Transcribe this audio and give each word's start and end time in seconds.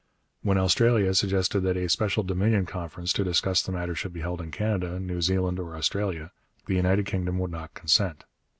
When 0.41 0.57
Australia 0.57 1.13
suggested 1.13 1.59
that 1.59 1.77
a 1.77 1.87
special 1.87 2.23
Dominion 2.23 2.65
Conference 2.65 3.13
to 3.13 3.23
discuss 3.23 3.61
the 3.61 3.71
matter 3.71 3.93
should 3.93 4.13
be 4.13 4.21
held 4.21 4.41
in 4.41 4.49
Canada, 4.49 4.99
New 4.99 5.21
Zealand, 5.21 5.59
or 5.59 5.75
Australia, 5.75 6.31
the 6.65 6.73
United 6.73 7.05
Kingdom 7.05 7.37
would 7.37 7.51
not 7.51 7.75
consent. 7.75 8.25